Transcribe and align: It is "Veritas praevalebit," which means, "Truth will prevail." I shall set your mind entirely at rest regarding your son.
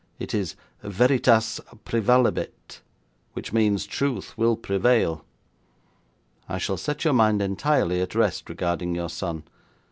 It 0.17 0.33
is 0.33 0.55
"Veritas 0.81 1.59
praevalebit," 1.85 2.79
which 3.33 3.53
means, 3.53 3.85
"Truth 3.85 4.35
will 4.35 4.57
prevail." 4.57 5.23
I 6.49 6.57
shall 6.57 6.77
set 6.77 7.03
your 7.05 7.13
mind 7.13 7.39
entirely 7.39 8.01
at 8.01 8.15
rest 8.15 8.49
regarding 8.49 8.95
your 8.95 9.09
son. 9.09 9.43